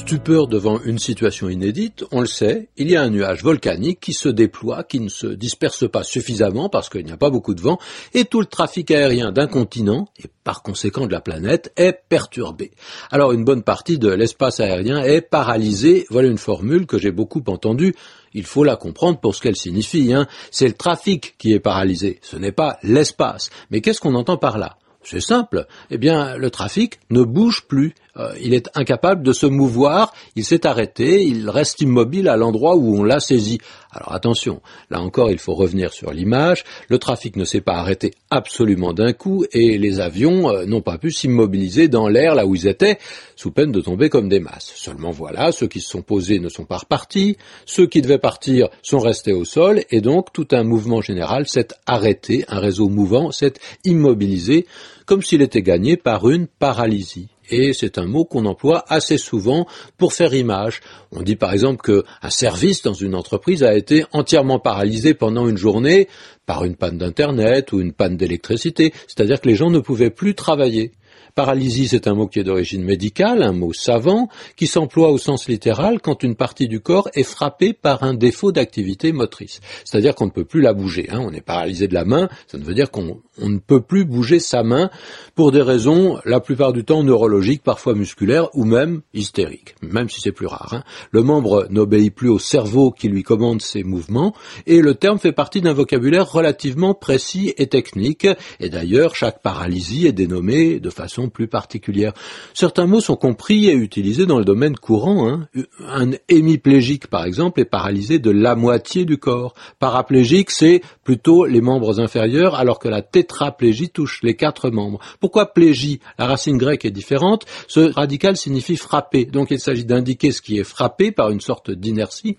Stupeur 0.00 0.48
devant 0.48 0.80
une 0.80 0.98
situation 0.98 1.50
inédite, 1.50 2.04
on 2.10 2.22
le 2.22 2.26
sait, 2.26 2.70
il 2.78 2.90
y 2.90 2.96
a 2.96 3.02
un 3.02 3.10
nuage 3.10 3.44
volcanique 3.44 4.00
qui 4.00 4.14
se 4.14 4.30
déploie, 4.30 4.82
qui 4.82 4.98
ne 4.98 5.10
se 5.10 5.26
disperse 5.26 5.88
pas 5.88 6.02
suffisamment 6.02 6.70
parce 6.70 6.88
qu'il 6.88 7.04
n'y 7.04 7.12
a 7.12 7.18
pas 7.18 7.28
beaucoup 7.28 7.54
de 7.54 7.60
vent, 7.60 7.78
et 8.14 8.24
tout 8.24 8.40
le 8.40 8.46
trafic 8.46 8.90
aérien 8.90 9.30
d'un 9.30 9.46
continent, 9.46 10.08
et 10.18 10.28
par 10.42 10.62
conséquent 10.62 11.06
de 11.06 11.12
la 11.12 11.20
planète, 11.20 11.70
est 11.76 11.92
perturbé. 12.08 12.72
Alors 13.10 13.32
une 13.32 13.44
bonne 13.44 13.62
partie 13.62 13.98
de 13.98 14.08
l'espace 14.08 14.58
aérien 14.58 15.02
est 15.02 15.20
paralysée, 15.20 16.06
voilà 16.08 16.28
une 16.28 16.38
formule 16.38 16.86
que 16.86 16.98
j'ai 16.98 17.12
beaucoup 17.12 17.44
entendue, 17.46 17.94
il 18.32 18.46
faut 18.46 18.64
la 18.64 18.76
comprendre 18.76 19.20
pour 19.20 19.34
ce 19.34 19.42
qu'elle 19.42 19.54
signifie. 19.54 20.14
Hein. 20.14 20.26
C'est 20.50 20.66
le 20.66 20.74
trafic 20.74 21.36
qui 21.36 21.52
est 21.52 21.60
paralysé, 21.60 22.20
ce 22.22 22.36
n'est 22.36 22.52
pas 22.52 22.78
l'espace. 22.82 23.50
Mais 23.70 23.82
qu'est-ce 23.82 24.00
qu'on 24.00 24.14
entend 24.14 24.38
par 24.38 24.56
là? 24.56 24.78
C'est 25.02 25.20
simple. 25.20 25.66
Eh 25.90 25.98
bien, 25.98 26.36
le 26.36 26.50
trafic 26.50 27.00
ne 27.10 27.22
bouge 27.22 27.64
plus. 27.66 27.94
Euh, 28.20 28.34
il 28.40 28.54
est 28.54 28.68
incapable 28.74 29.22
de 29.22 29.32
se 29.32 29.46
mouvoir, 29.46 30.12
il 30.36 30.44
s'est 30.44 30.66
arrêté, 30.66 31.22
il 31.24 31.48
reste 31.48 31.80
immobile 31.80 32.28
à 32.28 32.36
l'endroit 32.36 32.76
où 32.76 32.96
on 32.96 33.02
l'a 33.02 33.20
saisi. 33.20 33.58
Alors 33.92 34.12
attention, 34.12 34.60
là 34.90 35.00
encore 35.00 35.30
il 35.30 35.38
faut 35.38 35.54
revenir 35.54 35.92
sur 35.92 36.12
l'image, 36.12 36.64
le 36.88 36.98
trafic 36.98 37.36
ne 37.36 37.44
s'est 37.44 37.60
pas 37.60 37.74
arrêté 37.74 38.12
absolument 38.30 38.92
d'un 38.92 39.12
coup 39.12 39.44
et 39.52 39.78
les 39.78 40.00
avions 40.00 40.50
euh, 40.50 40.64
n'ont 40.64 40.80
pas 40.80 40.98
pu 40.98 41.10
s'immobiliser 41.10 41.88
dans 41.88 42.08
l'air 42.08 42.34
là 42.34 42.46
où 42.46 42.54
ils 42.54 42.66
étaient, 42.66 42.98
sous 43.36 43.50
peine 43.50 43.72
de 43.72 43.80
tomber 43.80 44.08
comme 44.08 44.28
des 44.28 44.40
masses. 44.40 44.72
Seulement 44.76 45.10
voilà, 45.10 45.50
ceux 45.50 45.66
qui 45.66 45.80
se 45.80 45.90
sont 45.90 46.02
posés 46.02 46.38
ne 46.38 46.48
sont 46.48 46.64
pas 46.64 46.78
repartis, 46.78 47.36
ceux 47.66 47.86
qui 47.86 48.02
devaient 48.02 48.18
partir 48.18 48.68
sont 48.82 49.00
restés 49.00 49.32
au 49.32 49.44
sol 49.44 49.82
et 49.90 50.00
donc 50.00 50.32
tout 50.32 50.48
un 50.52 50.62
mouvement 50.62 51.00
général 51.00 51.48
s'est 51.48 51.68
arrêté, 51.86 52.44
un 52.48 52.60
réseau 52.60 52.88
mouvant 52.88 53.32
s'est 53.32 53.54
immobilisé 53.84 54.66
comme 55.06 55.22
s'il 55.22 55.42
était 55.42 55.62
gagné 55.62 55.96
par 55.96 56.28
une 56.30 56.46
paralysie 56.46 57.28
et 57.52 57.72
c'est 57.72 57.98
un 57.98 58.06
mot 58.06 58.24
qu'on 58.24 58.46
emploie 58.46 58.84
assez 58.88 59.18
souvent 59.18 59.66
pour 59.98 60.12
faire 60.12 60.34
image. 60.34 60.80
On 61.12 61.22
dit 61.22 61.36
par 61.36 61.52
exemple 61.52 61.82
qu'un 61.82 62.30
service 62.30 62.82
dans 62.82 62.94
une 62.94 63.14
entreprise 63.14 63.62
a 63.62 63.74
été 63.74 64.04
entièrement 64.12 64.58
paralysé 64.58 65.14
pendant 65.14 65.48
une 65.48 65.56
journée 65.56 66.08
par 66.46 66.64
une 66.64 66.76
panne 66.76 66.98
d'Internet 66.98 67.72
ou 67.72 67.80
une 67.80 67.92
panne 67.92 68.16
d'électricité, 68.16 68.92
c'est-à-dire 69.06 69.40
que 69.40 69.48
les 69.48 69.54
gens 69.54 69.70
ne 69.70 69.78
pouvaient 69.78 70.10
plus 70.10 70.34
travailler. 70.34 70.92
Paralysie, 71.34 71.88
c'est 71.88 72.06
un 72.06 72.14
mot 72.14 72.26
qui 72.26 72.38
est 72.38 72.44
d'origine 72.44 72.84
médicale, 72.84 73.42
un 73.42 73.52
mot 73.52 73.72
savant, 73.72 74.28
qui 74.56 74.66
s'emploie 74.66 75.10
au 75.10 75.18
sens 75.18 75.48
littéral 75.48 76.00
quand 76.00 76.22
une 76.22 76.34
partie 76.34 76.68
du 76.68 76.80
corps 76.80 77.08
est 77.14 77.22
frappée 77.22 77.72
par 77.72 78.02
un 78.02 78.14
défaut 78.14 78.52
d'activité 78.52 79.12
motrice. 79.12 79.60
C'est-à-dire 79.84 80.14
qu'on 80.14 80.26
ne 80.26 80.30
peut 80.30 80.44
plus 80.44 80.60
la 80.60 80.72
bouger. 80.72 81.08
Hein. 81.10 81.20
On 81.20 81.32
est 81.32 81.40
paralysé 81.40 81.88
de 81.88 81.94
la 81.94 82.04
main, 82.04 82.28
ça 82.46 82.58
veut 82.58 82.74
dire 82.74 82.90
qu'on 82.90 83.20
ne 83.38 83.58
peut 83.58 83.80
plus 83.80 84.04
bouger 84.04 84.40
sa 84.40 84.62
main 84.62 84.90
pour 85.34 85.52
des 85.52 85.62
raisons, 85.62 86.18
la 86.24 86.40
plupart 86.40 86.72
du 86.72 86.84
temps 86.84 87.02
neurologiques, 87.02 87.62
parfois 87.62 87.94
musculaires 87.94 88.48
ou 88.54 88.64
même 88.64 89.02
hystériques, 89.14 89.74
même 89.82 90.08
si 90.08 90.20
c'est 90.20 90.32
plus 90.32 90.46
rare. 90.46 90.74
Hein. 90.74 90.84
Le 91.10 91.22
membre 91.22 91.66
n'obéit 91.70 92.14
plus 92.14 92.28
au 92.28 92.38
cerveau 92.38 92.90
qui 92.90 93.08
lui 93.08 93.22
commande 93.22 93.62
ses 93.62 93.82
mouvements, 93.82 94.34
et 94.66 94.80
le 94.80 94.94
terme 94.94 95.18
fait 95.18 95.32
partie 95.32 95.60
d'un 95.60 95.72
vocabulaire 95.72 96.30
relativement 96.30 96.94
précis 96.94 97.54
et 97.56 97.66
technique, 97.66 98.26
et 98.58 98.68
d'ailleurs 98.68 99.14
chaque 99.14 99.42
paralysie 99.42 100.06
est 100.06 100.12
dénommée 100.12 100.80
de 100.80 100.90
façon 100.90 101.19
plus 101.28 101.48
particulière. 101.48 102.12
Certains 102.54 102.86
mots 102.86 103.00
sont 103.00 103.16
compris 103.16 103.68
et 103.68 103.74
utilisés 103.74 104.26
dans 104.26 104.38
le 104.38 104.44
domaine 104.44 104.76
courant. 104.76 105.28
Hein. 105.28 105.48
Un 105.88 106.12
hémiplégique, 106.28 107.06
par 107.08 107.24
exemple, 107.24 107.60
est 107.60 107.64
paralysé 107.64 108.18
de 108.18 108.30
la 108.30 108.54
moitié 108.54 109.04
du 109.04 109.18
corps. 109.18 109.54
Paraplégique, 109.78 110.50
c'est 110.50 110.82
plutôt 111.04 111.44
les 111.44 111.60
membres 111.60 112.00
inférieurs, 112.00 112.54
alors 112.54 112.78
que 112.78 112.88
la 112.88 113.02
tétraplégie 113.02 113.90
touche 113.90 114.20
les 114.22 114.34
quatre 114.34 114.70
membres. 114.70 115.00
Pourquoi 115.20 115.52
plégie? 115.52 116.00
La 116.18 116.26
racine 116.26 116.56
grecque 116.56 116.84
est 116.84 116.90
différente. 116.90 117.44
Ce 117.68 117.80
radical 117.92 118.36
signifie 118.36 118.76
frapper. 118.76 119.24
Donc 119.24 119.50
il 119.50 119.60
s'agit 119.60 119.84
d'indiquer 119.84 120.32
ce 120.32 120.42
qui 120.42 120.58
est 120.58 120.64
frappé 120.64 121.12
par 121.12 121.30
une 121.30 121.40
sorte 121.40 121.70
d'inertie. 121.70 122.36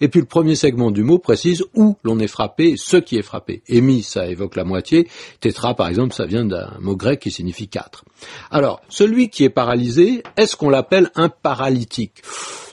Et 0.00 0.08
puis 0.08 0.20
le 0.20 0.26
premier 0.26 0.54
segment 0.54 0.90
du 0.90 1.02
mot 1.02 1.18
précise 1.18 1.64
où 1.74 1.96
l'on 2.02 2.18
est 2.18 2.28
frappé, 2.28 2.74
ce 2.76 2.96
qui 2.96 3.16
est 3.16 3.22
frappé. 3.22 3.62
Hémi, 3.68 4.02
ça 4.02 4.26
évoque 4.26 4.56
la 4.56 4.64
moitié. 4.64 5.08
Tétra, 5.40 5.74
par 5.74 5.88
exemple, 5.88 6.14
ça 6.14 6.26
vient 6.26 6.44
d'un 6.44 6.72
mot 6.80 6.96
grec 6.96 7.20
qui 7.20 7.30
signifie 7.30 7.68
quatre. 7.68 8.04
Alors, 8.50 8.80
celui 8.88 9.30
qui 9.30 9.44
est 9.44 9.50
paralysé, 9.50 10.22
est-ce 10.36 10.56
qu'on 10.56 10.70
l'appelle 10.70 11.10
un 11.14 11.28
paralytique? 11.28 12.22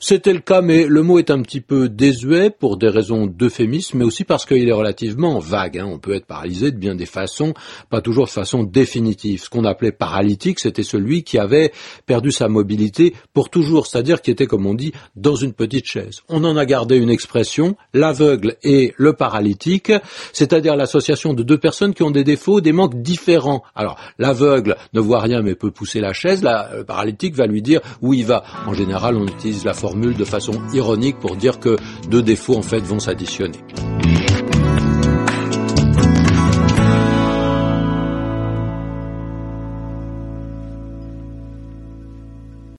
C'était 0.01 0.31
le 0.31 0.39
cas, 0.39 0.61
mais 0.61 0.85
le 0.87 1.03
mot 1.03 1.19
est 1.19 1.29
un 1.29 1.41
petit 1.41 1.59
peu 1.59 1.89
désuet 1.89 2.49
pour 2.49 2.77
des 2.77 2.87
raisons 2.87 3.25
d'euphémisme, 3.25 3.97
mais 3.97 4.05
aussi 4.05 4.23
parce 4.23 4.45
qu'il 4.45 4.67
est 4.67 4.73
relativement 4.73 5.39
vague. 5.39 5.77
Hein. 5.77 5.87
On 5.87 5.99
peut 5.99 6.13
être 6.13 6.25
paralysé 6.25 6.71
de 6.71 6.77
bien 6.77 6.95
des 6.95 7.05
façons, 7.05 7.53
pas 7.89 7.99
toujours 7.99 8.25
de 8.25 8.31
façon 8.31 8.63
définitive. 8.63 9.43
Ce 9.43 9.49
qu'on 9.49 9.65
appelait 9.65 9.91
paralytique, 9.91 10.61
c'était 10.61 10.83
celui 10.83 11.23
qui 11.23 11.37
avait 11.37 11.73
perdu 12.05 12.31
sa 12.31 12.47
mobilité 12.47 13.13
pour 13.33 13.49
toujours, 13.49 13.87
c'est-à-dire 13.87 14.21
qui 14.21 14.31
était, 14.31 14.47
comme 14.47 14.65
on 14.65 14.73
dit, 14.73 14.93
dans 15.17 15.35
une 15.35 15.51
petite 15.51 15.85
chaise. 15.85 16.21
On 16.29 16.45
en 16.45 16.55
a 16.55 16.65
gardé 16.65 16.95
une 16.95 17.09
expression, 17.09 17.75
l'aveugle 17.93 18.55
et 18.63 18.93
le 18.95 19.11
paralytique, 19.13 19.91
c'est-à-dire 20.31 20.77
l'association 20.77 21.33
de 21.33 21.43
deux 21.43 21.57
personnes 21.57 21.93
qui 21.93 22.03
ont 22.03 22.11
des 22.11 22.23
défauts, 22.23 22.61
des 22.61 22.71
manques 22.71 23.01
différents. 23.01 23.63
Alors, 23.75 23.97
l'aveugle 24.17 24.77
ne 24.93 25.01
voit 25.01 25.19
rien 25.19 25.41
mais 25.41 25.55
peut 25.55 25.71
pousser 25.71 25.99
la 25.99 26.13
chaise, 26.13 26.41
le 26.41 26.83
paralytique 26.83 27.35
va 27.35 27.47
lui 27.47 27.61
dire 27.61 27.81
où 28.01 28.13
il 28.13 28.25
va. 28.25 28.43
En 28.65 28.73
général, 28.73 29.17
on 29.17 29.27
utilise 29.27 29.65
la 29.65 29.73
de 29.95 30.25
façon 30.25 30.53
ironique 30.73 31.19
pour 31.19 31.35
dire 31.35 31.59
que 31.59 31.77
deux 32.09 32.21
défauts 32.21 32.55
en 32.55 32.61
fait 32.61 32.79
vont 32.79 32.99
s'additionner. 32.99 33.59